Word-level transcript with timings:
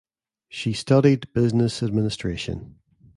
She 0.49 0.73
studied 0.73 1.31
Business 1.31 1.83
Administration. 1.83 2.79